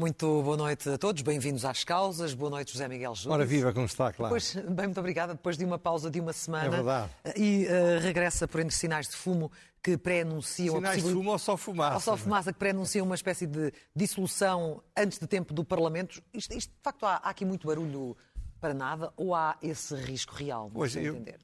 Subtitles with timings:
[0.00, 2.32] Muito boa noite a todos, bem-vindos às causas.
[2.32, 3.40] Boa noite, José Miguel Júnior.
[3.40, 4.32] Ora viva, como está, claro.
[4.70, 5.34] Bem, muito obrigada.
[5.34, 6.66] Depois de uma pausa de uma semana.
[6.66, 7.10] É verdade.
[7.36, 9.50] E uh, regressa por entre sinais de fumo
[9.82, 10.76] que pré-anunciam...
[10.76, 11.94] Sinais de fumo ou só fumaça?
[11.96, 16.22] Ou só fumaça, que pré-anunciam uma espécie de dissolução antes de tempo do Parlamento.
[16.32, 18.16] Isto, isto de facto, há, há, aqui muito barulho
[18.60, 20.70] para nada ou há esse risco real?
[20.72, 21.40] Pois, eu, entender?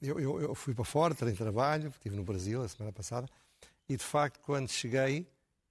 [0.00, 3.26] Eu, eu, eu fui para fora, terei trabalho, estive no Brasil a semana passada
[3.88, 5.26] e, de facto, quando cheguei,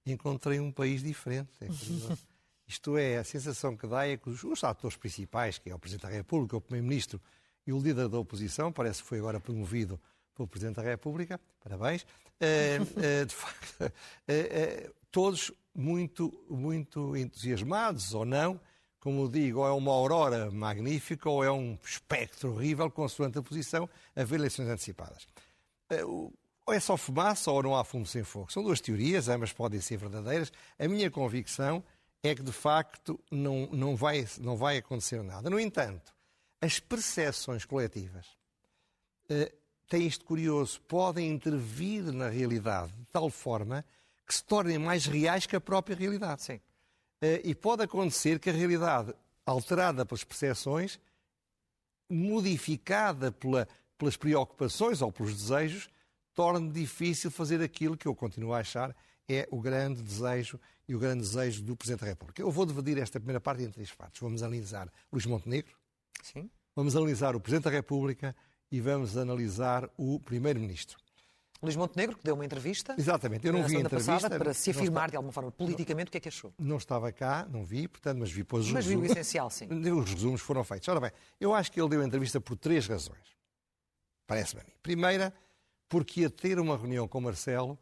[0.06, 1.50] encontrei um país diferente.
[1.60, 1.66] É
[2.68, 5.78] Isto é, a sensação que dá é que os, os atores principais, que é o
[5.78, 7.20] Presidente da República, o Primeiro-Ministro
[7.64, 10.00] e o líder da oposição, parece que foi agora promovido
[10.34, 18.24] pelo Presidente da República, parabéns, uh, uh, de facto, uh, todos muito, muito entusiasmados ou
[18.24, 18.60] não,
[18.98, 23.88] como digo, ou é uma aurora magnífica ou é um espectro horrível, consoante a posição,
[24.16, 25.26] a ver eleições antecipadas.
[26.66, 28.50] Ou é só fumaça ou não há fumo sem fogo.
[28.50, 30.52] São duas teorias, ambas podem ser verdadeiras.
[30.76, 31.82] A minha convicção
[32.22, 35.48] é que, de facto, não, não, vai, não vai acontecer nada.
[35.48, 36.12] No entanto,
[36.60, 38.26] as percepções coletivas
[39.30, 39.52] uh,
[39.88, 43.84] têm isto curioso, podem intervir na realidade de tal forma
[44.26, 46.42] que se tornem mais reais que a própria realidade.
[46.42, 46.56] Sim.
[47.22, 49.14] Uh, e pode acontecer que a realidade,
[49.44, 50.98] alterada pelas percepções,
[52.10, 55.88] modificada pela, pelas preocupações ou pelos desejos,
[56.36, 58.94] torne difícil fazer aquilo que eu continuo a achar
[59.26, 62.40] é o grande desejo e o grande desejo do Presidente da República.
[62.40, 64.20] Eu vou dividir esta primeira parte em três partes.
[64.20, 65.74] Vamos analisar Luís Montenegro,
[66.22, 66.48] Sim.
[66.76, 68.36] vamos analisar o Presidente da República
[68.70, 70.98] e vamos analisar o Primeiro-Ministro.
[71.62, 72.94] Luís Montenegro, que deu uma entrevista.
[72.98, 74.12] Exatamente, eu não vi a entrevista.
[74.12, 76.52] Passada, para se afirmar de alguma forma politicamente, o que é que achou?
[76.58, 79.68] Não estava cá, não vi, portanto, mas vi depois os Mas viu o essencial, sim.
[79.90, 80.86] Os resumos foram feitos.
[80.86, 83.34] Ora bem, eu acho que ele deu a entrevista por três razões.
[84.26, 84.72] Parece-me a mim.
[84.82, 85.32] Primeira,
[85.88, 87.78] porque ia ter uma reunião com Marcelo,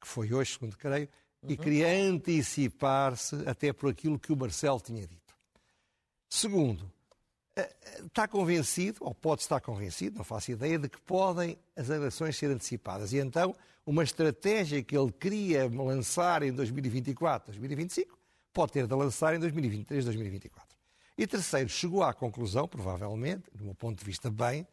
[0.00, 1.08] que foi hoje, segundo creio,
[1.42, 1.50] uhum.
[1.50, 5.34] e queria antecipar-se até por aquilo que o Marcelo tinha dito.
[6.28, 6.90] Segundo,
[7.54, 11.88] eh, eh, está convencido, ou pode estar convencido, não faço ideia, de que podem as
[11.88, 13.12] eleições ser antecipadas.
[13.12, 13.54] E então,
[13.86, 18.18] uma estratégia que ele queria lançar em 2024, 2025,
[18.52, 20.76] pode ter de lançar em 2023, 2024.
[21.16, 24.66] E terceiro, chegou à conclusão, provavelmente, do meu ponto de vista bem,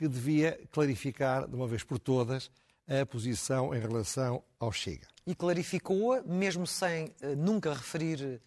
[0.00, 2.50] que devia clarificar de uma vez por todas
[2.88, 5.06] a posição em relação ao Chega.
[5.26, 8.40] E clarificou-a, mesmo sem uh, nunca referir eh,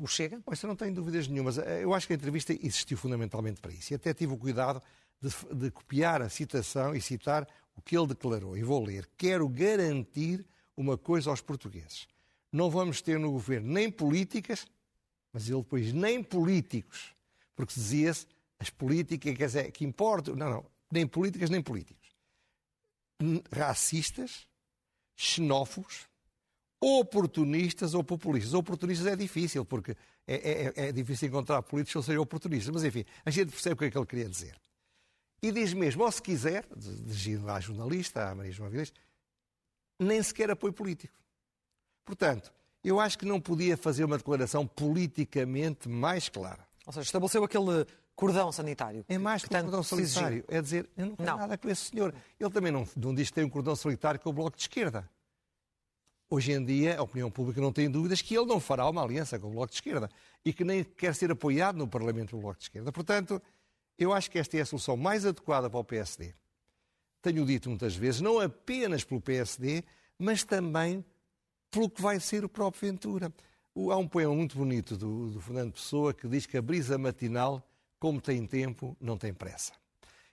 [0.00, 0.42] o Chega?
[0.44, 1.56] Pois eu não tenho dúvidas nenhumas.
[1.58, 3.92] Eh, eu acho que a entrevista existiu fundamentalmente para isso.
[3.92, 4.82] E até tive o cuidado
[5.20, 8.56] de, de copiar a citação e citar o que ele declarou.
[8.56, 9.08] E vou ler.
[9.16, 10.44] Quero garantir
[10.76, 12.08] uma coisa aos portugueses.
[12.50, 14.66] Não vamos ter no governo nem políticas,
[15.32, 17.14] mas ele depois nem políticos.
[17.54, 18.26] Porque dizia-se,
[18.62, 20.34] as políticas, dizer, que importam.
[20.36, 22.06] Não, não nem políticas nem políticos.
[23.50, 24.46] Racistas,
[25.16, 26.06] xenófobos,
[26.78, 28.52] oportunistas ou populistas.
[28.52, 29.96] Oportunistas é difícil, porque
[30.26, 30.34] é,
[30.76, 32.72] é, é difícil encontrar políticos que sejam oportunistas.
[32.72, 34.60] Mas, enfim, a gente percebe o que é que ele queria dizer.
[35.42, 38.92] E diz mesmo, ou se quiser, dirigido à jornalista, à Maria João Vilés,
[39.98, 41.14] nem sequer apoio político.
[42.04, 42.52] Portanto,
[42.84, 46.66] eu acho que não podia fazer uma declaração politicamente mais clara.
[46.84, 49.04] Ou seja, estabeleceu aquele cordão sanitário.
[49.08, 50.44] É mais que, que um cordão sanitário.
[50.48, 51.38] É dizer, eu não tenho não.
[51.38, 52.14] nada com esse senhor.
[52.38, 55.08] Ele também não, não diz que tem um cordão sanitário com o Bloco de Esquerda.
[56.30, 59.38] Hoje em dia, a opinião pública não tem dúvidas que ele não fará uma aliança
[59.38, 60.08] com o Bloco de Esquerda
[60.44, 62.90] e que nem quer ser apoiado no Parlamento pelo Bloco de Esquerda.
[62.90, 63.40] Portanto,
[63.98, 66.34] eu acho que esta é a solução mais adequada para o PSD.
[67.20, 69.84] Tenho dito muitas vezes, não apenas pelo PSD,
[70.18, 71.04] mas também
[71.70, 73.32] pelo que vai ser o próprio Ventura.
[73.74, 77.62] Há um poema muito bonito do, do Fernando Pessoa que diz que a brisa matinal
[78.02, 79.72] como tem tempo, não tem pressa.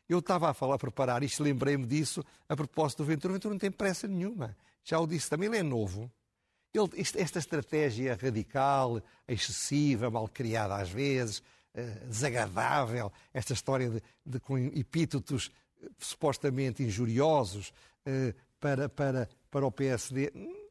[0.09, 3.31] Eu estava a falar, a preparar isto, lembrei-me disso a propósito do Ventura.
[3.31, 4.57] O Ventura não tem pressa nenhuma.
[4.83, 6.11] Já o disse também, ele é novo.
[6.73, 11.43] Ele, esta estratégia radical, excessiva, mal criada às vezes,
[11.75, 17.71] eh, desagradável, esta história de, de com epítetos eh, supostamente injuriosos
[18.03, 20.69] eh, para, para, para o PSD, hum,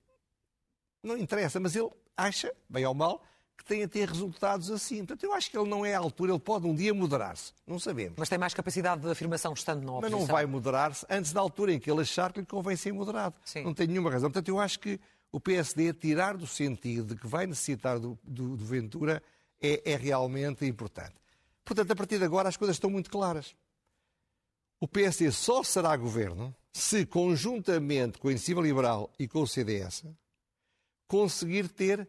[1.04, 3.22] não interessa, mas ele acha, bem ou mal,
[3.58, 4.98] que tem a ter resultados assim.
[4.98, 7.78] Portanto, eu acho que ele não é à altura, ele pode um dia moderar-se, não
[7.78, 8.14] sabemos.
[8.16, 10.20] Mas tem mais capacidade de afirmação estando na oposição.
[10.20, 12.92] Mas não vai moderar-se antes da altura em que ele achar que lhe convém ser
[12.92, 13.34] moderado.
[13.44, 13.64] Sim.
[13.64, 14.30] Não tem nenhuma razão.
[14.30, 15.00] Portanto, eu acho que
[15.32, 19.20] o PSD tirar do sentido de que vai necessitar do, do, do Ventura
[19.60, 21.14] é, é realmente importante.
[21.64, 23.56] Portanto, a partir de agora as coisas estão muito claras.
[24.80, 30.04] O PSD só será governo se, conjuntamente com a Iniciativa Liberal e com o CDS,
[31.08, 32.08] conseguir ter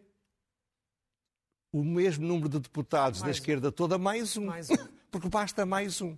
[1.72, 4.46] o mesmo número de deputados mais da esquerda toda, mais um.
[4.46, 4.76] mais um.
[5.12, 6.18] Porque basta mais um.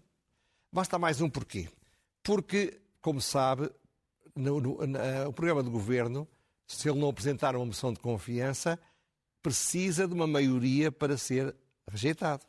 [0.72, 1.70] Basta mais um porquê?
[2.24, 3.70] Porque, como sabe,
[4.36, 4.78] no, no,
[5.28, 6.28] o programa de governo,
[6.68, 8.80] se ele não apresentar uma moção de confiança,
[9.42, 11.56] precisa de uma maioria para ser
[11.90, 12.46] rejeitado.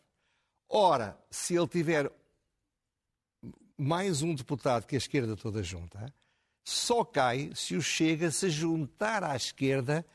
[0.69, 2.10] Ora, se ele tiver
[3.76, 6.12] mais um deputado que a esquerda toda junta,
[6.64, 10.06] só cai se o Chega se juntar à esquerda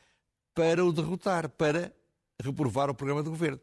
[0.54, 1.92] para o derrotar, para
[2.42, 3.60] reprovar o programa de governo.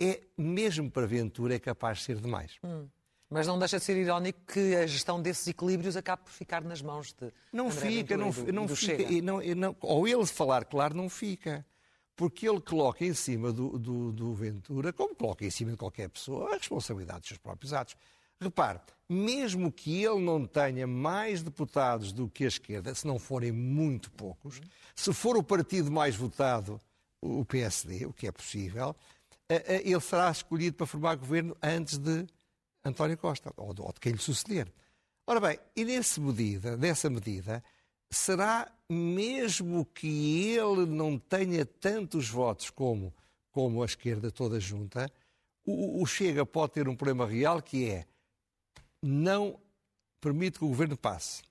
[0.00, 2.58] É, mesmo para Ventura, é capaz de ser demais.
[2.62, 2.88] Hum.
[3.30, 6.80] Mas não deixa de ser irónico que a gestão desses equilíbrios acabe por ficar nas
[6.80, 7.30] mãos de.
[7.52, 9.02] Não André fica, não, do, não do fica.
[9.02, 11.66] E não, e não, ou ele falar claro, não fica.
[12.16, 16.08] Porque ele coloca em cima do, do, do Ventura, como coloca em cima de qualquer
[16.08, 17.96] pessoa, a responsabilidade dos seus próprios atos.
[18.40, 23.52] Repare, mesmo que ele não tenha mais deputados do que a esquerda, se não forem
[23.52, 24.60] muito poucos,
[24.96, 26.80] se for o partido mais votado,
[27.20, 28.94] o PSD, o que é possível,
[29.48, 32.26] eh, eh, ele será escolhido para formar governo antes de
[32.84, 34.72] António Costa, ou de, ou de quem lhe suceder.
[35.26, 37.62] Ora bem, e nessa medida, nessa medida,
[38.10, 43.12] será mesmo que ele não tenha tantos votos como,
[43.50, 45.10] como a esquerda toda junta,
[45.64, 48.06] o, o Chega pode ter um problema real que é
[49.02, 49.60] não
[50.20, 51.42] permite que o governo passe.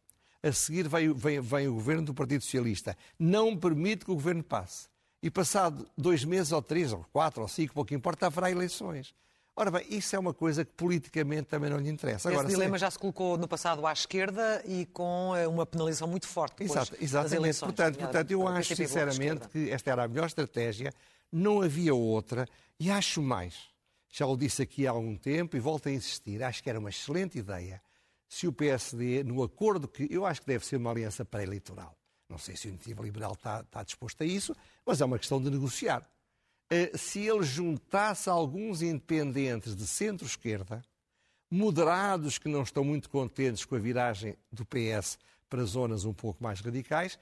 [0.42, 2.98] A seguir vem, vem, vem o governo do Partido Socialista.
[3.18, 4.88] Não permite que o governo passe.
[5.22, 9.14] E passado dois meses, ou três, ou quatro, ou cinco, pouco importa, haverá eleições.
[9.56, 12.30] Ora bem, isso é uma coisa que politicamente também não lhe interessa.
[12.30, 16.08] Agora, Esse dilema já se colocou no passado à esquerda e com eh, uma penalização
[16.08, 17.32] muito forte depois Exato, exatamente.
[17.32, 17.68] das eleições.
[17.68, 20.94] Portanto, portanto eu acho sinceramente que esta era a melhor estratégia,
[21.32, 22.48] não havia outra
[22.80, 23.56] e acho mais.
[24.10, 26.90] Já o disse aqui há algum tempo e volto a insistir, acho que era uma
[26.90, 27.82] excelente ideia
[28.28, 31.97] se o PSD, no acordo que eu acho que deve ser uma aliança pré-eleitoral,
[32.30, 35.42] não sei se o Iniciativa Liberal está, está disposto a isso, mas é uma questão
[35.42, 36.08] de negociar
[36.70, 40.84] eh, se ele juntasse alguns independentes de centro-esquerda,
[41.50, 45.18] moderados que não estão muito contentes com a viragem do PS
[45.50, 47.18] para zonas um pouco mais radicais,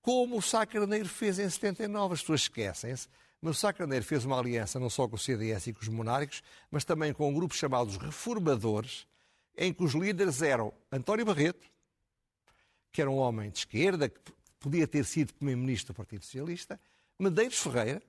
[0.00, 2.14] como o Sá Carneiro fez em 79.
[2.14, 3.06] As pessoas esquecem-se,
[3.42, 5.88] mas o Sá Carneiro fez uma aliança não só com o CDS e com os
[5.88, 9.06] monárquicos, mas também com um grupo chamado os Reformadores,
[9.56, 11.70] em que os líderes eram António Barreto,
[12.92, 14.20] que era um homem de esquerda, que
[14.58, 16.80] podia ter sido primeiro-ministro do Partido Socialista,
[17.18, 18.02] Medeiros Ferreira,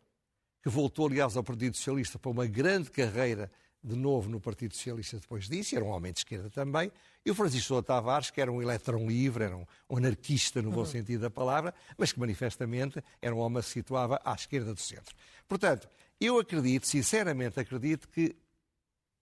[0.61, 3.51] que voltou, aliás, ao Partido Socialista para uma grande carreira
[3.83, 6.91] de novo no Partido Socialista depois disso, era um homem de esquerda também,
[7.25, 10.85] e o Francisco Tavares, que era um eletrão livre, era um anarquista no bom uhum.
[10.85, 14.79] sentido da palavra, mas que manifestamente era um homem que se situava à esquerda do
[14.79, 15.15] centro.
[15.47, 15.89] Portanto,
[16.19, 18.35] eu acredito, sinceramente acredito, que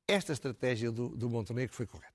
[0.07, 2.13] esta estratégia do, do Montenegro foi correta.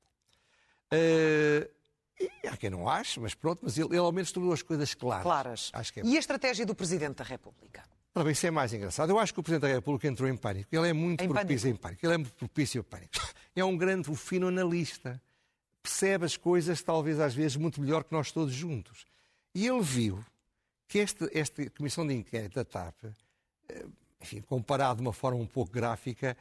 [0.93, 1.71] Uh,
[2.19, 4.95] e há quem não ache, mas pronto, mas ele, ele ao menos tornou as coisas
[4.95, 5.23] claras.
[5.23, 5.73] Claras.
[5.97, 7.83] É e a estratégia do Presidente da República?
[8.15, 9.11] Ora bem, isso é mais engraçado.
[9.11, 10.69] Eu acho que o Presidente da República entrou em pânico.
[10.75, 11.79] Ele é muito em propício pânico.
[11.79, 12.07] em pânico.
[12.07, 13.15] Ele é muito propício ao pânico.
[13.57, 15.23] É um grande, um fino analista.
[15.81, 19.07] Percebe as coisas, talvez às vezes, muito melhor que nós todos juntos.
[19.55, 20.25] E ele viu
[20.89, 23.05] que esta, esta Comissão de Inquérito da TAP,
[23.69, 23.87] eh,
[24.21, 26.37] enfim, comparado de uma forma um pouco gráfica,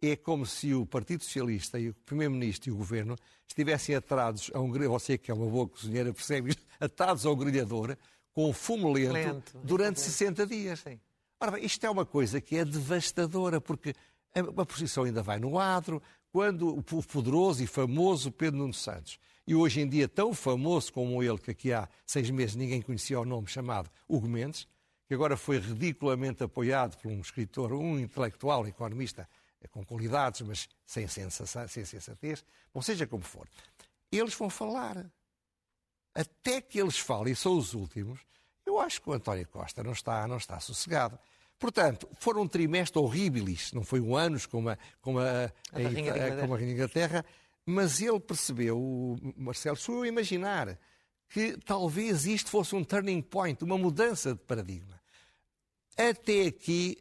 [0.00, 3.16] é como se o Partido Socialista e o Primeiro-Ministro e o Governo
[3.46, 7.96] estivessem atados a um você que é uma boa cozinheira percebe atados ao grelhador
[8.32, 10.00] com fumo lento, lento durante lento.
[10.00, 10.80] 60 dias.
[10.80, 11.00] Sim.
[11.40, 13.94] Ora bem, isto é uma coisa que é devastadora, porque
[14.34, 19.54] a posição ainda vai no adro, quando o poderoso e famoso Pedro Nuno Santos, e
[19.54, 23.24] hoje em dia tão famoso como ele, que aqui há seis meses ninguém conhecia o
[23.24, 24.68] nome chamado Hugo Mendes,
[25.06, 29.26] que agora foi ridiculamente apoiado por um escritor, um intelectual, um economista
[29.66, 33.48] com qualidades, mas sem, sensação, sem sensatez, ou seja como for.
[34.12, 35.10] Eles vão falar.
[36.14, 38.20] Até que eles falem, e são os últimos,
[38.64, 41.18] eu acho que o António Costa não está, não está sossegado.
[41.58, 46.40] Portanto, foram um trimestre horríveis, não foi um anos como a, como a, a, a,
[46.40, 47.24] como a Rainha Inglaterra,
[47.66, 50.78] mas ele percebeu, o Marcelo, sou eu imaginar,
[51.28, 55.00] que talvez isto fosse um turning point, uma mudança de paradigma.
[55.96, 56.96] Até aqui,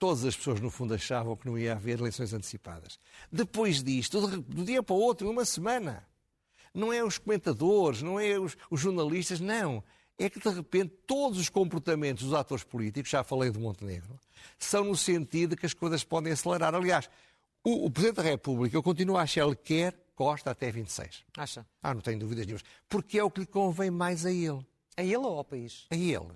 [0.00, 2.98] todas as pessoas, no fundo, achavam que não ia haver eleições antecipadas.
[3.30, 6.04] Depois disto, do dia para o outro, uma semana,
[6.74, 9.84] não é os comentadores, não é os, os jornalistas, não
[10.18, 14.18] é que, de repente, todos os comportamentos dos atores políticos, já falei do Montenegro,
[14.58, 16.74] são no sentido de que as coisas podem acelerar.
[16.74, 17.08] Aliás,
[17.64, 21.24] o, o Presidente da República, eu continuo a achar, ele quer Costa até 26.
[21.38, 21.66] Acha?
[21.82, 22.62] Ah, não tenho dúvidas nenhuma.
[22.86, 24.60] Porque é o que lhe convém mais a ele.
[24.94, 25.86] A ele ou ao país?
[25.90, 26.28] A ele.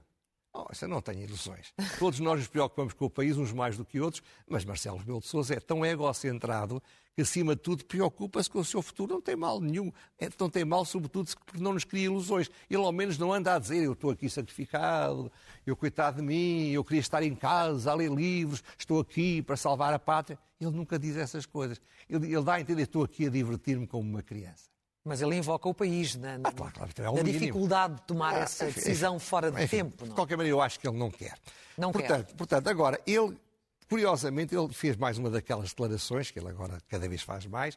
[0.57, 1.75] Oh, eu não tenho ilusões.
[1.99, 5.19] Todos nós nos preocupamos com o país, uns mais do que outros, mas Marcelo Rebelo
[5.19, 6.81] de Sousa é tão egocentrado
[7.13, 9.15] que, acima de tudo, preocupa-se com o seu futuro.
[9.15, 9.91] Não tem mal nenhum.
[10.17, 12.49] É, não tem mal, sobretudo, porque não nos cria ilusões.
[12.71, 15.31] Ele, ao menos, não anda a dizer eu estou aqui sacrificado,
[15.67, 19.57] eu coitado de mim, eu queria estar em casa a ler livros, estou aqui para
[19.57, 20.39] salvar a pátria.
[20.61, 21.81] Ele nunca diz essas coisas.
[22.09, 24.74] Ele, ele dá a entender estou aqui a divertir-me como uma criança.
[25.05, 28.35] Mas ele invoca o país na, na, ah, claro, claro, é na dificuldade de tomar
[28.35, 29.97] ah, essa decisão fora de enfim, tempo.
[30.01, 30.09] Não?
[30.09, 31.39] De qualquer maneira, eu acho que ele não quer.
[31.77, 32.37] Não portanto, quer.
[32.37, 33.39] Portanto, agora, ele,
[33.87, 37.77] curiosamente, ele fez mais uma daquelas declarações, que ele agora cada vez faz mais,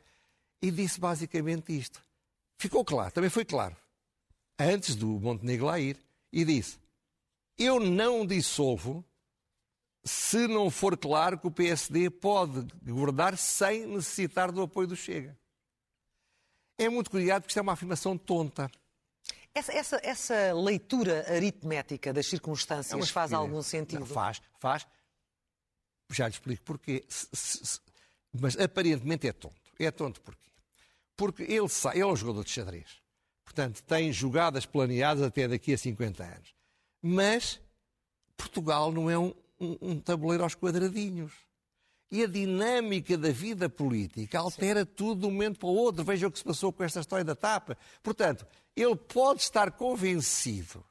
[0.62, 2.02] e disse basicamente isto.
[2.58, 3.76] Ficou claro, também foi claro,
[4.58, 5.98] antes do Montenegro lá ir,
[6.32, 6.78] e disse:
[7.58, 9.04] Eu não dissolvo
[10.04, 15.38] se não for claro que o PSD pode governar sem necessitar do apoio do Chega.
[16.78, 18.70] É muito curioso porque isto é uma afirmação tonta.
[19.54, 24.02] Essa, essa, essa leitura aritmética das circunstâncias é faz algum sentido?
[24.02, 24.86] Não, faz, faz.
[26.12, 27.04] Já lhe explico porquê.
[27.10, 27.80] Se, se, se,
[28.40, 29.56] mas aparentemente é tonto.
[29.80, 30.52] É tonto porquê?
[31.16, 33.02] Porque ele é um jogador de xadrez.
[33.44, 36.54] Portanto, tem jogadas planeadas até daqui a 50 anos.
[37.02, 37.60] Mas
[38.36, 41.34] Portugal não é um, um, um tabuleiro aos quadradinhos.
[42.10, 44.92] E a dinâmica da vida política altera Sim.
[44.96, 46.04] tudo de um momento para o outro.
[46.04, 47.72] Veja o que se passou com esta história da TAP.
[48.02, 48.46] Portanto,
[48.76, 50.84] ele pode estar convencido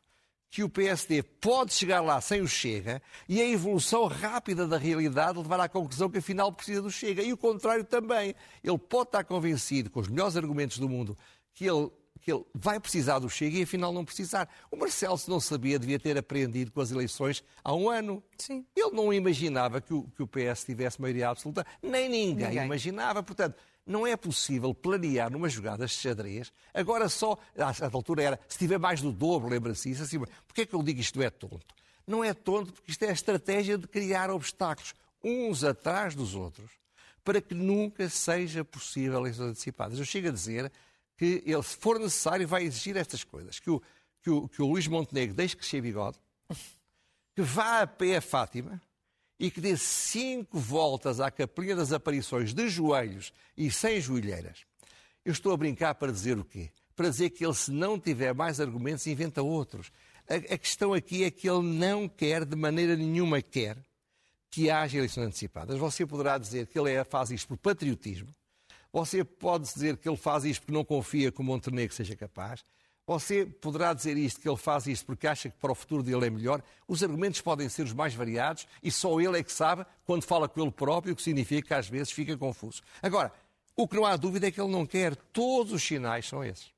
[0.51, 5.39] que o PSD pode chegar lá sem o Chega e a evolução rápida da realidade
[5.39, 7.23] levar à conclusão que afinal precisa do Chega.
[7.23, 8.35] E o contrário também.
[8.65, 11.17] Ele pode estar convencido, com os melhores argumentos do mundo,
[11.53, 11.91] que ele
[12.27, 14.49] que ele vai precisar do Chega e afinal não precisar.
[14.69, 18.21] O Marcelo, se não sabia, devia ter aprendido com as eleições há um ano.
[18.37, 18.67] Sim.
[18.75, 23.23] Ele não imaginava que o, que o PS tivesse maioria absoluta, nem ninguém, ninguém, imaginava.
[23.23, 23.55] Portanto,
[23.87, 26.53] não é possível planear numa jogada de xadrez.
[26.75, 30.03] Agora só, à altura era, se tiver mais do dobro, lembra-se isso.
[30.03, 31.77] Assim, Porquê é que eu digo isto é tonto?
[32.05, 36.73] Não é tonto porque isto é a estratégia de criar obstáculos uns atrás dos outros
[37.23, 39.97] para que nunca seja possível eleições antecipadas.
[39.97, 40.73] Eu chego a dizer
[41.17, 43.59] que ele, se for necessário, vai exigir estas coisas.
[43.59, 43.83] Que o,
[44.23, 46.19] que o, que o Luís Montenegro deixe crescer bigode,
[47.35, 48.81] que vá a pé a Fátima
[49.39, 54.65] e que dê cinco voltas à Capelinha das Aparições de joelhos e sem joelheiras.
[55.25, 56.71] Eu estou a brincar para dizer o quê?
[56.95, 59.93] Para dizer que ele, se não tiver mais argumentos, inventa outros.
[60.29, 63.77] A, a questão aqui é que ele não quer, de maneira nenhuma quer,
[64.51, 65.79] que haja eleições antecipadas.
[65.79, 68.29] Você poderá dizer que ele é, faz isto por patriotismo,
[68.97, 72.65] você pode dizer que ele faz isto porque não confia que o Montenegro seja capaz.
[73.07, 76.27] Você poderá dizer isto, que ele faz isto porque acha que para o futuro dele
[76.27, 76.63] é melhor.
[76.89, 80.49] Os argumentos podem ser os mais variados e só ele é que sabe, quando fala
[80.49, 82.81] com ele próprio, o que significa que às vezes fica confuso.
[83.03, 83.31] Agora,
[83.77, 85.15] o que não há dúvida é que ele não quer.
[85.15, 86.73] Todos os sinais são esses.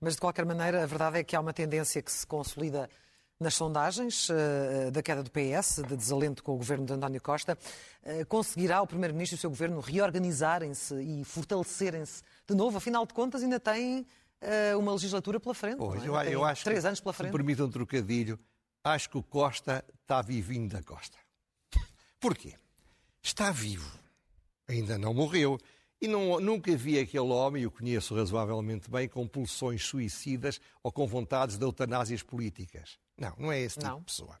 [0.00, 2.88] Mas, de qualquer maneira, a verdade é que há uma tendência que se consolida
[3.40, 7.56] nas sondagens uh, da queda do PS, de desalento com o governo de António Costa,
[8.02, 12.78] uh, conseguirá o Primeiro-Ministro e o seu governo reorganizarem-se e fortalecerem-se de novo?
[12.78, 14.06] Afinal de contas, ainda tem
[14.78, 15.78] uma legislatura pela frente.
[15.78, 16.06] Pois, é?
[16.06, 17.32] eu, eu, acho três que, anos pela frente.
[17.32, 18.38] Se permite um trocadilho,
[18.84, 21.18] acho que o Costa está vivinho da Costa.
[22.20, 22.54] Porquê?
[23.20, 23.98] Está vivo.
[24.68, 25.58] Ainda não morreu.
[26.00, 30.92] E não, nunca vi aquele homem, e o conheço razoavelmente bem, com pulsões suicidas ou
[30.92, 32.98] com vontades de eutanásias políticas.
[33.16, 33.98] Não, não é esse tipo não.
[33.98, 34.38] de pessoa.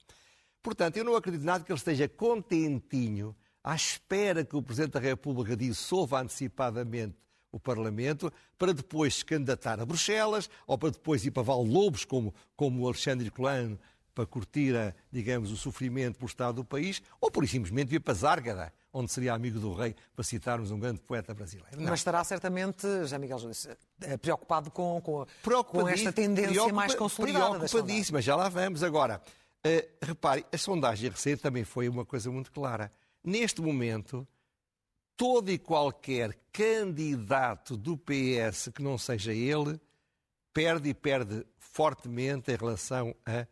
[0.62, 5.00] Portanto, eu não acredito nada que ele esteja contentinho, à espera que o Presidente da
[5.00, 7.16] República dissolva antecipadamente
[7.50, 12.04] o Parlamento, para depois se candidatar a Bruxelas, ou para depois ir para Val Lobos,
[12.04, 13.78] como, como o Alexandre Colano,
[14.14, 18.14] para curtir, a, digamos, o sofrimento por estado do país, ou por simplesmente vir para
[18.14, 21.76] Zárgada, onde seria amigo do rei, para citarmos um grande poeta brasileiro.
[21.76, 21.90] Não.
[21.90, 23.56] Mas estará certamente, já Miguel Júlio,
[24.00, 25.26] eh, preocupado com, com,
[25.64, 27.58] com esta tendência mais consolidada.
[27.58, 28.82] Preocupadíssima, já lá vamos.
[28.82, 29.20] Agora,
[29.66, 32.90] uh, repare, a sondagem recente também foi uma coisa muito clara.
[33.22, 34.26] Neste momento,
[35.16, 39.78] todo e qualquer candidato do PS que não seja ele,
[40.54, 43.46] perde e perde fortemente em relação a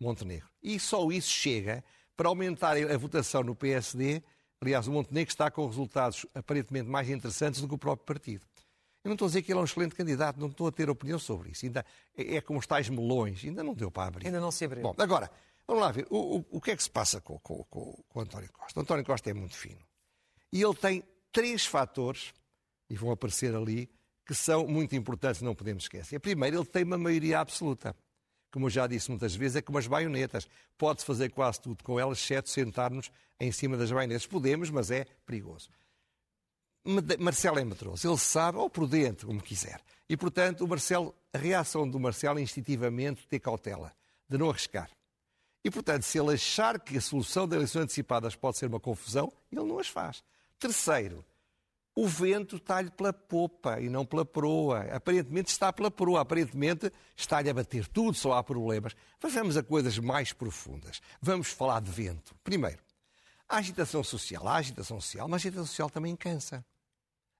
[0.00, 0.48] Montenegro.
[0.62, 1.84] E só isso chega
[2.16, 4.22] para aumentar a votação no PSD
[4.60, 8.44] Aliás, o Montenegro está com resultados aparentemente mais interessantes do que o próprio partido.
[9.02, 10.90] Eu não estou a dizer que ele é um excelente candidato, não estou a ter
[10.90, 11.64] opinião sobre isso.
[11.64, 14.26] Ainda é, é como os tais melões, ainda não deu para abrir.
[14.26, 14.82] Ainda não se abriu.
[14.82, 15.30] Bom, agora,
[15.66, 16.06] vamos lá ver.
[16.10, 18.78] O, o, o que é que se passa com, com, com, com o António Costa?
[18.78, 19.80] O António Costa é muito fino.
[20.52, 21.02] E ele tem
[21.32, 22.34] três fatores,
[22.90, 23.88] e vão aparecer ali,
[24.26, 26.18] que são muito importantes, não podemos esquecer.
[26.20, 27.96] Primeiro, ele tem uma maioria absoluta
[28.50, 30.48] como eu já disse muitas vezes, é como as baionetas.
[30.76, 34.26] Pode-se fazer quase tudo com elas, exceto sentar-nos em cima das baionetas.
[34.26, 35.70] Podemos, mas é perigoso.
[37.18, 39.80] Marcelo é medroso, ele sabe, ou prudente, como quiser.
[40.08, 43.92] E, portanto, o Marcelo, a reação do Marcelo é instintivamente ter cautela,
[44.28, 44.90] de não arriscar.
[45.62, 49.30] E, portanto, se ele achar que a solução de eleições antecipadas pode ser uma confusão,
[49.52, 50.24] ele não as faz.
[50.58, 51.24] Terceiro,
[52.00, 54.80] o vento está-lhe pela popa e não pela proa.
[54.90, 58.96] Aparentemente está pela proa, aparentemente está-lhe a bater tudo, só há problemas.
[59.22, 61.02] Mas vamos a coisas mais profundas.
[61.20, 62.34] Vamos falar de vento.
[62.42, 62.78] Primeiro,
[63.46, 64.48] a agitação social.
[64.48, 66.64] A agitação social, mas a agitação social também cansa.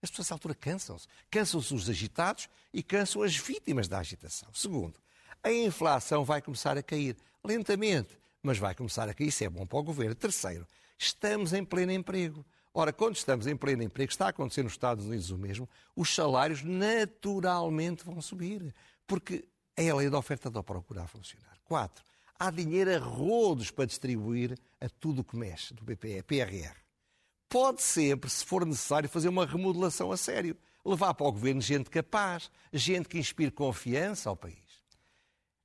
[0.02, 1.08] As pessoas, nessa altura, cansam-se.
[1.30, 4.50] Cansam-se os agitados e cansam as vítimas da agitação.
[4.52, 5.00] Segundo,
[5.42, 9.28] a inflação vai começar a cair lentamente, mas vai começar a cair.
[9.28, 10.14] Isso é bom para o governo.
[10.14, 12.44] Terceiro, estamos em pleno emprego.
[12.72, 16.14] Ora, quando estamos em pleno emprego, está a acontecer nos Estados Unidos o mesmo, os
[16.14, 18.72] salários naturalmente vão subir,
[19.06, 19.44] porque
[19.76, 21.58] é a lei da oferta da procura a funcionar.
[21.64, 22.04] Quatro,
[22.38, 26.76] há dinheiro a rodos para distribuir a tudo o que mexe do BPE, PRR.
[27.48, 30.56] Pode sempre, se for necessário, fazer uma remodelação a sério.
[30.84, 34.56] Levar para o governo gente capaz, gente que inspire confiança ao país.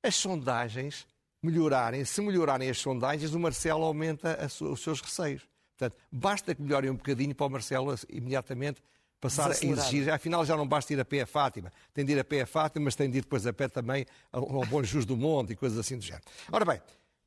[0.02, 1.06] As sondagens
[1.40, 5.48] melhorarem, se melhorarem as sondagens, o Marcelo aumenta os seus receios.
[5.76, 8.82] Portanto, basta que melhorem um bocadinho para o Marcelo imediatamente
[9.20, 10.10] passar a exigir.
[10.10, 11.72] Afinal, já não basta ir a pé a Fátima.
[11.92, 14.06] Tem de ir a pé a Fátima, mas tem de ir depois a pé também
[14.32, 16.24] ao Bom Jus do Monte e coisas assim do género.
[16.50, 16.80] Ora bem,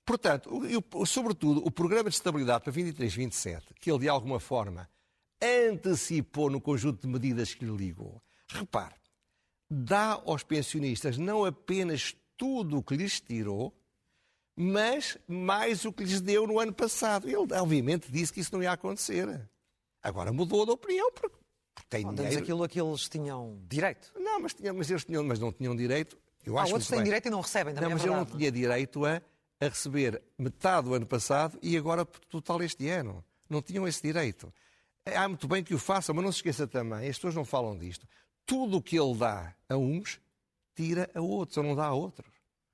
[0.03, 0.49] portanto,
[0.93, 4.89] o, sobretudo, o programa de estabilidade para 23-27, que ele de alguma forma
[5.41, 8.95] antecipou no conjunto de medidas que lhe ligou, repare,
[9.69, 13.73] dá aos pensionistas não apenas tudo o que lhes tirou,
[14.61, 17.29] mas mais o que lhes deu no ano passado.
[17.29, 19.49] Ele, obviamente, disse que isso não ia acontecer.
[20.03, 21.37] Agora mudou de opinião, porque
[21.89, 22.39] tem não, dinheiro.
[22.39, 24.11] aquilo a que eles tinham direito.
[24.19, 26.17] Não, mas, tinham, mas eles tinham, mas não tinham direito.
[26.45, 27.05] Eu ah, acho outros têm bem.
[27.05, 29.21] direito e não recebem, também Não, mas é ele não tinha direito a,
[29.61, 33.23] a receber metade do ano passado e agora total este ano.
[33.49, 34.53] Não tinham esse direito.
[35.05, 37.77] Há muito bem que o façam, mas não se esqueça também, as pessoas não falam
[37.77, 38.05] disto.
[38.45, 40.19] Tudo o que ele dá a uns,
[40.75, 42.28] tira a outros, ou não dá a outros.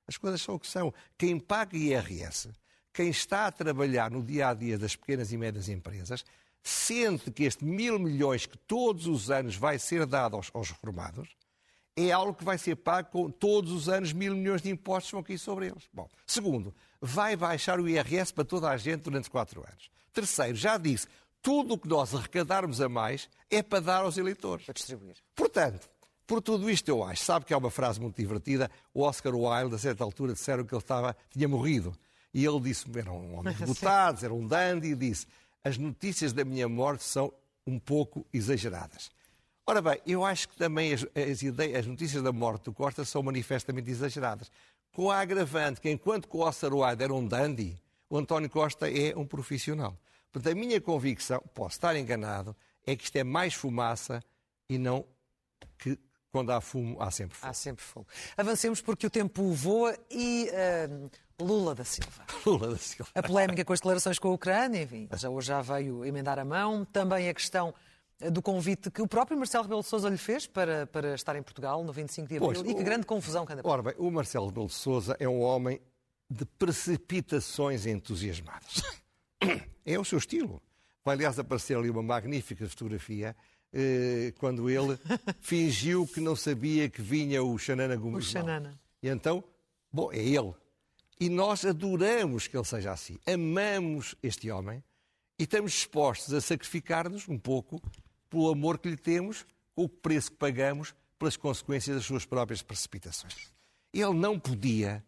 [0.08, 0.94] As coisas são o que são.
[1.18, 2.50] Quem paga IRS,
[2.94, 6.24] quem está a trabalhar no dia a dia das pequenas e médias empresas,
[6.64, 11.30] sente que este mil milhões que todos os anos vai ser dado aos, aos reformados
[11.96, 15.24] é algo que vai ser pago com todos os anos mil milhões de impostos vão
[15.24, 15.88] cair sobre eles.
[15.94, 19.90] Bom, segundo, vai baixar o IRS para toda a gente durante quatro anos.
[20.12, 21.08] Terceiro, já disse,
[21.42, 24.66] tudo o que nós arrecadarmos a mais é para dar aos eleitores.
[24.66, 25.16] Para distribuir.
[25.34, 25.88] Portanto,
[26.28, 29.76] por tudo isto eu acho, sabe que há uma frase muito divertida, o Oscar Wilde,
[29.76, 31.94] a certa altura, disseram que ele estava, tinha morrido.
[32.34, 35.28] E ele disse, era um homem de deputados, era um dandy, e disse,
[35.64, 37.32] as notícias da minha morte são
[37.66, 39.10] um pouco exageradas.
[39.68, 43.04] Ora bem, eu acho que também as, as, ideias, as notícias da morte do Costa
[43.04, 44.52] são manifestamente exageradas.
[44.94, 47.76] Com a agravante que, enquanto que o Oscar Wilde era um dandy,
[48.10, 49.98] o António Costa é um profissional.
[50.32, 54.24] Portanto, a minha convicção, posso estar enganado, é que isto é mais fumaça
[54.70, 55.06] e não
[55.78, 55.98] que
[56.36, 57.50] quando há fumo, há sempre fogo.
[57.50, 58.08] Há sempre fogo.
[58.36, 61.10] Avancemos porque o tempo voa e uh,
[61.42, 62.26] Lula da Silva.
[62.46, 63.10] Lula da Silva.
[63.16, 66.44] A polémica com as declarações com a Ucrânia, enfim, já hoje já veio emendar a
[66.44, 66.84] mão.
[66.84, 67.74] Também a questão
[68.34, 71.42] do convite que o próprio Marcelo Rebelo de Sousa lhe fez para, para estar em
[71.42, 72.54] Portugal no 25 de abril.
[72.54, 72.84] Pois, e que o...
[72.84, 75.80] grande confusão que anda Ora bem, o Marcelo Rebelo de Sousa é um homem
[76.30, 78.84] de precipitações entusiasmadas.
[79.88, 80.60] É o seu estilo.
[81.06, 83.36] Vai, aliás, aparecer ali uma magnífica fotografia
[83.72, 84.98] eh, quando ele
[85.40, 88.26] fingiu que não sabia que vinha o Xanana Gomes.
[88.26, 88.80] O Xanana.
[89.04, 89.44] E então,
[89.94, 90.52] bom, é ele.
[91.20, 93.20] E nós adoramos que ele seja assim.
[93.28, 94.84] Amamos este homem
[95.38, 97.80] e estamos dispostos a sacrificar-nos um pouco
[98.28, 103.54] pelo amor que lhe temos, o preço que pagamos pelas consequências das suas próprias precipitações.
[103.94, 105.06] Ele não podia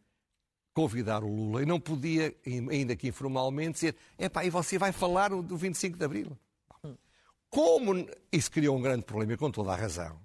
[0.78, 5.30] convidar o Lula e não podia, ainda que informalmente, dizer: epá, e você vai falar
[5.30, 6.38] do 25 de Abril?
[7.50, 10.20] Como isso criou um grande problema, com toda a razão,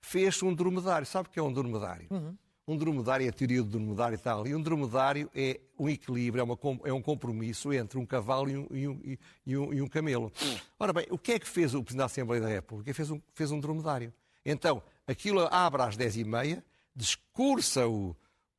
[0.00, 1.06] fez-se um dromedário.
[1.06, 2.08] Sabe o que é um dromedário?
[2.10, 2.36] Uhum.
[2.66, 4.44] Um dromedário é a teoria do dromedário e tal.
[4.48, 8.56] E um dromedário é um equilíbrio, é, uma, é um compromisso entre um cavalo e
[8.56, 10.32] um, e um, e um, e um camelo.
[10.42, 10.56] Uhum.
[10.80, 12.92] Ora bem, o que é que fez o Presidente da Assembleia da República?
[12.92, 14.12] Fez um, fez um dromedário.
[14.44, 16.64] Então, aquilo abre às 10h30,
[16.96, 17.86] discursa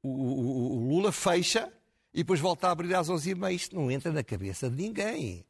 [0.08, 1.72] o, o, o, Lula, fecha
[2.14, 3.54] e depois volta a abrir às 11h30.
[3.54, 5.46] Isto não entra na cabeça de ninguém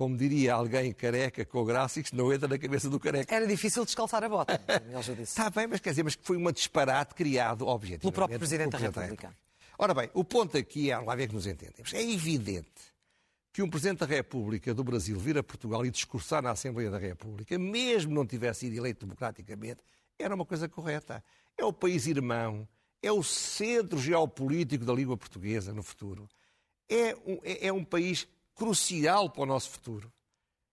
[0.00, 3.34] como diria alguém careca com graça, isto não entra na cabeça do careca.
[3.34, 4.58] Era difícil descalçar a bota,
[4.90, 5.20] já disse.
[5.24, 8.00] Está bem, mas quer dizer, mas que foi um disparate criado, objetivamente.
[8.00, 9.36] Pelo próprio Presidente da República.
[9.76, 12.80] Ora bem, o ponto aqui é, lá ver que nos entendemos, é evidente
[13.52, 16.96] que um Presidente da República do Brasil vir a Portugal e discursar na Assembleia da
[16.96, 19.82] República, mesmo não tivesse sido eleito democraticamente,
[20.18, 21.22] era uma coisa correta.
[21.58, 22.66] É o país irmão,
[23.02, 26.28] é o centro geopolítico da língua portuguesa no futuro.
[26.88, 30.12] É um, é, é um país crucial para o nosso futuro.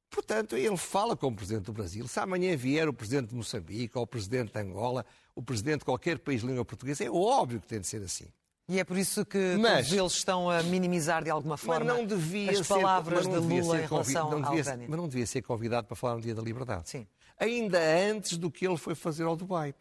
[0.10, 2.08] Portanto, ele fala com o Presidente do Brasil.
[2.08, 5.86] Se amanhã vier o Presidente de Moçambique, ou o Presidente de Angola, o Presidente de
[5.86, 8.28] qualquer país de língua portuguesa, é óbvio que tem de ser assim.
[8.70, 12.68] E é por isso que mas, todos eles estão a minimizar de alguma forma as
[12.68, 14.88] palavras ser, de Lula em relação não devia, à Ucrânia.
[14.90, 16.90] Mas não devia ser convidado para falar no Dia da Liberdade.
[16.90, 17.08] Sim.
[17.40, 19.74] Ainda antes do que ele foi fazer ao Dubai.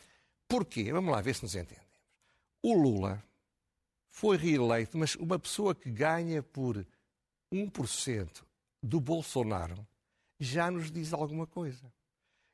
[0.47, 0.93] Porquê?
[0.93, 1.86] Vamos lá ver se nos entendemos.
[2.69, 3.23] O Lula
[4.09, 6.85] foi reeleito, mas uma pessoa que ganha por
[7.55, 8.43] 1%
[8.83, 9.87] do Bolsonaro
[10.41, 11.93] já nos diz alguma coisa.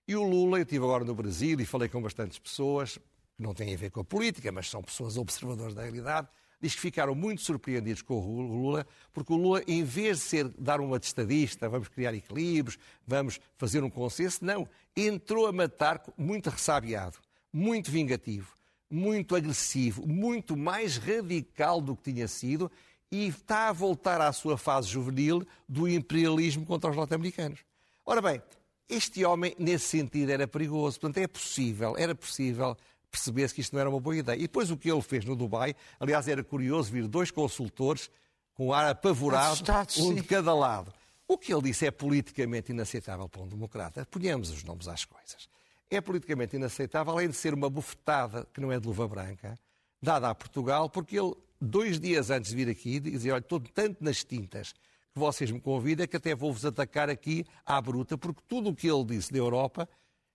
[0.06, 3.54] E o Lula, eu estive agora no Brasil e falei com bastantes pessoas, que não
[3.54, 6.28] têm a ver com a política, mas são pessoas observadoras da realidade,
[6.60, 10.48] diz que ficaram muito surpreendidos com o Lula, porque o Lula, em vez de ser
[10.58, 16.04] dar uma de estadista, vamos criar equilíbrios, vamos fazer um consenso, não, entrou a matar
[16.18, 17.16] muito ressabiado,
[17.50, 18.54] muito vingativo,
[18.92, 22.70] muito agressivo, muito mais radical do que tinha sido
[23.10, 27.60] e está a voltar à sua fase juvenil do imperialismo contra os norte-americanos.
[28.04, 28.42] Ora bem,
[28.88, 31.00] este homem, nesse sentido, era perigoso.
[31.00, 32.76] Portanto, é possível, era possível
[33.10, 34.36] perceber-se que isto não era uma boa ideia.
[34.36, 38.10] E depois o que ele fez no Dubai, aliás, era curioso vir dois consultores
[38.54, 39.62] com ar apavorado,
[39.98, 40.92] um de cada lado.
[41.26, 44.06] O que ele disse é politicamente inaceitável para um democrata.
[44.10, 45.48] Ponhamos os nomes às coisas
[45.96, 49.58] é politicamente inaceitável, além de ser uma bufetada que não é de luva branca,
[50.00, 54.02] dada a Portugal, porque ele, dois dias antes de vir aqui, dizia: Olha, estou tanto
[54.02, 58.70] nas tintas que vocês me convidam que até vou-vos atacar aqui à bruta, porque tudo
[58.70, 59.88] o que ele disse da Europa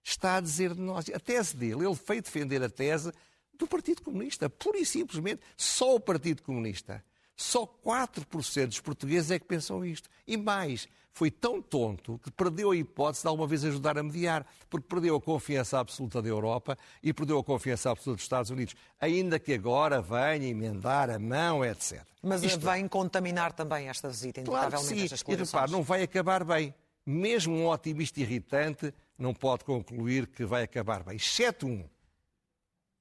[0.04, 1.10] está a dizer de nós.
[1.10, 3.12] A tese dele, ele foi defender a tese
[3.58, 5.42] do Partido Comunista, pura e simplesmente.
[5.58, 7.04] Só o Partido Comunista.
[7.36, 10.10] Só 4% dos portugueses é que pensam isto.
[10.26, 10.88] E mais,
[11.18, 15.16] foi tão tonto que perdeu a hipótese de alguma vez ajudar a mediar, porque perdeu
[15.16, 19.52] a confiança absoluta da Europa e perdeu a confiança absoluta dos Estados Unidos, ainda que
[19.52, 22.04] agora venha emendar a mão, etc.
[22.22, 22.60] Mas Isto...
[22.60, 26.72] vai contaminar também esta visita, inevitavelmente, claro estas E repare, não vai acabar bem.
[27.04, 31.84] Mesmo um otimista irritante não pode concluir que vai acabar bem, exceto um.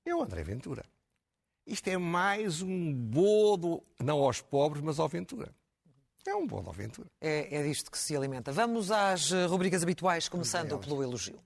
[0.06, 0.86] É o André Ventura.
[1.66, 5.52] Isto é mais um bodo, não aos pobres, mas ao Ventura.
[6.26, 7.08] É um bom aventura.
[7.20, 8.50] É, é disto que se alimenta.
[8.50, 11.38] Vamos às eh, rubricas habituais, começando pelo elogio.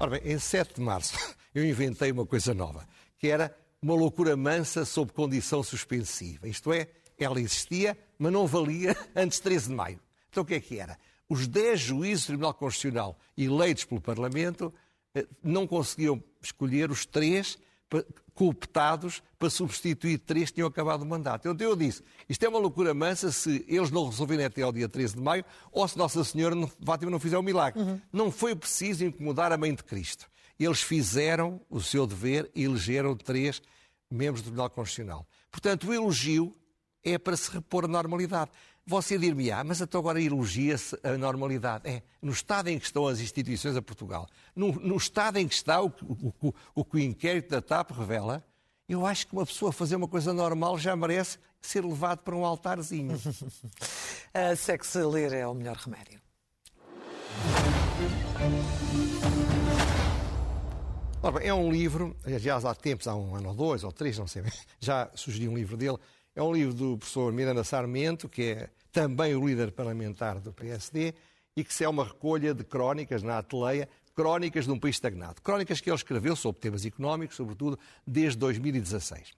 [0.00, 1.14] Ora bem, em 7 de março
[1.54, 6.48] eu inventei uma coisa nova, que era uma loucura mansa sob condição suspensiva.
[6.48, 10.00] Isto é, ela existia, mas não valia antes de 13 de maio.
[10.30, 10.98] Então o que é que era?
[11.28, 14.72] Os 10 juízes do Tribunal Constitucional eleitos pelo Parlamento
[15.14, 17.58] eh, não conseguiam escolher os três
[18.34, 21.48] cooptados para substituir três que tinham acabado o mandato.
[21.48, 24.88] Então eu disse, isto é uma loucura mansa se eles não resolverem até ao dia
[24.88, 27.82] 13 de maio ou se Nossa Senhora Fátima não fizer o um milagre.
[27.82, 28.00] Uhum.
[28.12, 30.30] Não foi preciso incomodar a Mãe de Cristo.
[30.58, 33.60] Eles fizeram o seu dever e elegeram três
[34.10, 35.26] membros do Tribunal Constitucional.
[35.50, 36.56] Portanto, o elogio
[37.04, 38.50] é para se repor a normalidade.
[38.88, 41.86] Você dir-me, ah, mas até agora elogia-se a normalidade.
[41.86, 45.52] É, no estado em que estão as instituições a Portugal, no, no estado em que
[45.52, 48.42] está o, o, o, que o inquérito da TAP revela,
[48.88, 52.46] eu acho que uma pessoa fazer uma coisa normal já merece ser levado para um
[52.46, 53.20] altarzinho.
[54.32, 56.18] a sexo ler é o melhor remédio.
[61.22, 64.26] Ora, é um livro, aliás, há tempos, há um ano ou dois ou três, não
[64.26, 64.44] sei,
[64.80, 65.98] já sugeri um livro dele.
[66.34, 71.14] É um livro do professor Miranda Sarmento, que é também o líder parlamentar do PSD,
[71.56, 75.42] e que é uma recolha de crónicas na ateleia, crónicas de um país estagnado.
[75.42, 79.32] Crónicas que ele escreveu sobre temas económicos, sobretudo desde 2016.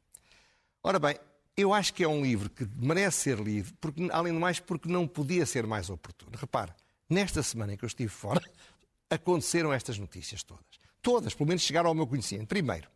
[0.82, 1.16] Ora bem,
[1.56, 4.88] eu acho que é um livro que merece ser lido, porque, além do mais, porque
[4.88, 6.32] não podia ser mais oportuno.
[6.36, 6.72] Repare,
[7.08, 8.42] nesta semana em que eu estive fora,
[9.10, 10.64] aconteceram estas notícias todas.
[11.02, 12.48] Todas, pelo menos chegaram ao meu conhecimento.
[12.48, 12.88] Primeiro,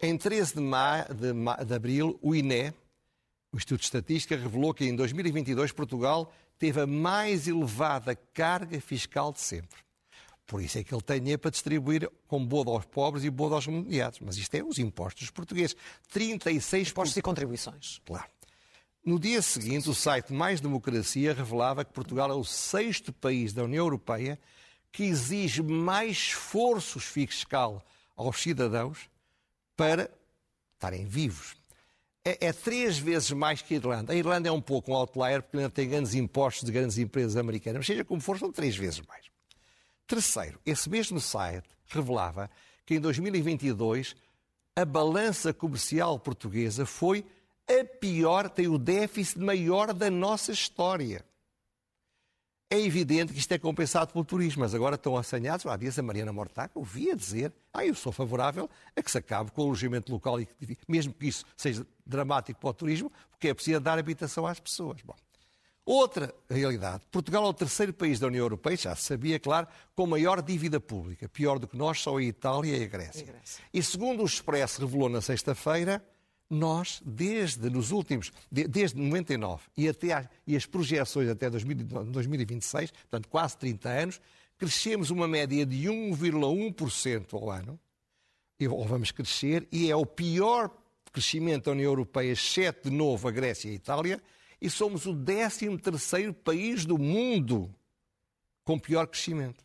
[0.00, 2.72] em 13 de, ma de, ma de abril, o INE,
[3.52, 9.32] o Instituto de Estatística revelou que em 2022 Portugal teve a mais elevada carga fiscal
[9.32, 9.78] de sempre.
[10.46, 13.54] Por isso é que ele tem dinheiro para distribuir com boa aos pobres e boa
[13.54, 14.18] aos remediados.
[14.20, 15.76] Mas isto é os impostos portugueses.
[16.10, 16.90] 36...
[16.90, 18.00] Impostos e contribuições.
[18.04, 18.26] Claro.
[19.04, 23.64] No dia seguinte, o site Mais Democracia revelava que Portugal é o sexto país da
[23.64, 24.38] União Europeia
[24.90, 27.82] que exige mais esforço fiscal
[28.16, 29.08] aos cidadãos
[29.76, 30.10] para
[30.74, 31.57] estarem vivos
[32.28, 34.12] é, é, três vezes mais que a Irlanda.
[34.12, 37.36] A Irlanda é um pouco um outlier porque ainda tem grandes impostos de grandes empresas
[37.36, 39.26] americanas, mas seja como for, são três vezes mais.
[40.06, 42.50] Terceiro, esse mesmo site revelava
[42.84, 44.14] que em 2022
[44.76, 47.24] a balança comercial portuguesa foi
[47.66, 51.24] a pior, tem o déficit maior da nossa história.
[52.70, 55.64] É evidente que isto é compensado pelo turismo, mas agora estão assanhados.
[55.64, 59.50] Há dias a Mariana Mortaca ouvia dizer ah, eu sou favorável a que se acabe
[59.52, 60.48] com o alojamento local, e
[60.86, 65.00] mesmo que isso seja dramático para o turismo, porque é preciso dar habitação às pessoas.
[65.00, 65.14] Bom,
[65.86, 67.04] outra realidade.
[67.10, 70.78] Portugal é o terceiro país da União Europeia, já se sabia, claro, com maior dívida
[70.78, 71.26] pública.
[71.26, 73.22] Pior do que nós, só a Itália e a Grécia.
[73.22, 73.64] E, Grécia.
[73.72, 76.04] e segundo o Expresso revelou na sexta-feira,
[76.50, 83.56] nós, desde nos últimos, desde 99 e até e as projeções até 2026, portanto quase
[83.58, 84.20] 30 anos,
[84.56, 87.78] crescemos uma média de 1,1% ao ano,
[88.68, 90.70] ou vamos crescer, e é o pior
[91.12, 94.22] crescimento da União Europeia, exceto de novo a Grécia e a Itália,
[94.60, 97.72] e somos o 13º país do mundo
[98.64, 99.64] com pior crescimento.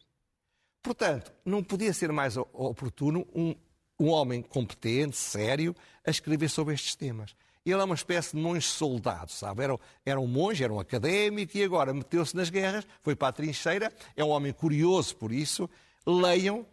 [0.81, 3.55] Portanto, não podia ser mais oportuno um,
[4.03, 5.73] um homem competente, sério,
[6.05, 7.33] a escrever sobre estes temas.
[7.65, 9.63] Ele é uma espécie de monge soldado, sabe?
[9.63, 13.31] Era, era um monge, era um académico e agora meteu-se nas guerras, foi para a
[13.31, 15.69] trincheira, é um homem curioso por isso.
[16.05, 16.65] Leiam,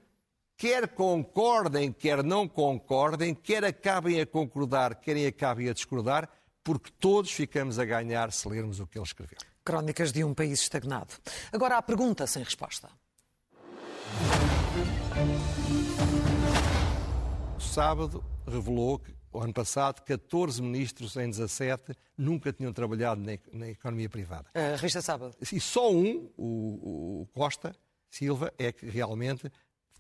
[0.56, 6.28] quer concordem, quer não concordem, quer acabem a concordar, quer acabem a discordar,
[6.64, 9.38] porque todos ficamos a ganhar se lermos o que ele escreveu.
[9.64, 11.14] Crónicas de um país estagnado.
[11.52, 12.90] Agora a pergunta sem resposta.
[17.70, 23.68] Sábado revelou que, o ano passado, 14 ministros em 17 nunca tinham trabalhado na, na
[23.68, 24.50] economia privada.
[24.52, 25.36] A revista Sábado.
[25.40, 27.72] E só um, o, o Costa
[28.08, 29.48] Silva, é que realmente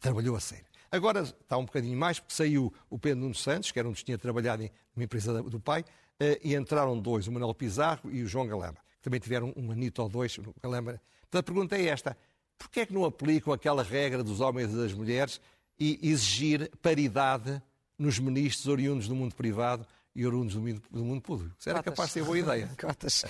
[0.00, 0.64] trabalhou a sério.
[0.90, 4.00] Agora está um bocadinho mais, porque saiu o Pedro Nuno Santos, que era um dos
[4.00, 5.84] que tinha trabalhado em uma empresa do pai,
[6.18, 9.70] eh, e entraram dois, o Manuel Pizarro e o João Galamba, que também tiveram um
[9.70, 10.36] anito ou dois.
[10.38, 11.00] O Galamba.
[11.28, 12.16] Então a pergunta é esta:
[12.58, 15.40] porquê é que não aplicam aquela regra dos homens e das mulheres
[15.80, 17.60] e exigir paridade
[17.98, 21.54] nos ministros oriundos do mundo privado e oriundos do mundo, do mundo público?
[21.58, 21.94] Será Cotas.
[21.94, 22.70] capaz de ser boa ideia?
[22.78, 23.24] Cotas.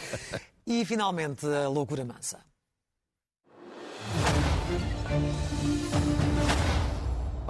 [0.67, 2.41] E finalmente a loucura mansa.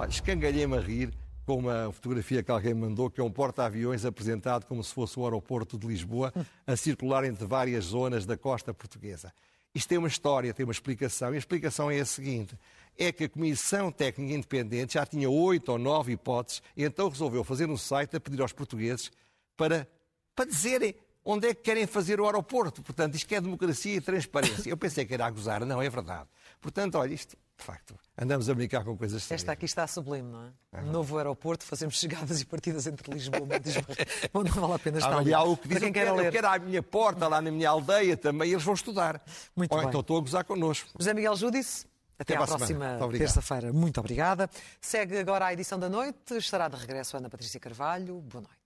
[0.09, 1.13] Escangalhei-me a rir
[1.45, 5.23] com uma fotografia que alguém mandou, que é um porta-aviões apresentado como se fosse o
[5.23, 6.33] aeroporto de Lisboa,
[6.65, 9.33] a circular entre várias zonas da costa portuguesa.
[9.73, 12.57] Isto tem uma história, tem uma explicação, e a explicação é a seguinte:
[12.97, 17.43] é que a Comissão Técnica Independente já tinha oito ou nove hipóteses, e então resolveu
[17.43, 19.11] fazer um site a pedir aos portugueses
[19.55, 19.87] para,
[20.35, 22.81] para dizerem onde é que querem fazer o aeroporto.
[22.81, 24.69] Portanto, isto é democracia e transparência.
[24.69, 26.27] Eu pensei que era a gozar, não, é verdade.
[26.59, 29.41] Portanto, olha, isto, de facto, andamos a brincar com coisas sérias.
[29.41, 30.81] Esta aqui está sublime, não é?
[30.81, 30.91] Uhum.
[30.91, 33.95] Novo aeroporto, fazemos chegadas e partidas entre Lisboa e Lisboa.
[34.33, 35.31] Bom, não vale a pena estar ah, ali.
[35.33, 36.25] Há o que diz, quem quer ler.
[36.25, 39.21] eu quero à minha porta, lá na minha aldeia também, eles vão estudar.
[39.55, 39.87] Muito Ou bem.
[39.87, 40.89] então estou a gozar connosco.
[40.97, 41.85] José Miguel Júdice.
[42.17, 43.71] Até, Até à próxima terça-feira.
[43.71, 44.49] Muito obrigada.
[44.79, 46.35] Segue agora a edição da noite.
[46.37, 48.21] Estará de regresso Ana Patrícia Carvalho.
[48.21, 48.61] Boa noite.